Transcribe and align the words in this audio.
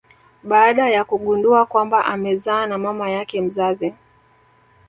baada 0.43 0.89
ya 0.89 1.03
kugundua 1.05 1.65
kwamba 1.65 2.05
amezaa 2.05 2.65
na 2.67 2.77
mama 2.77 3.09
yake 3.09 3.41
mzazi. 3.41 3.93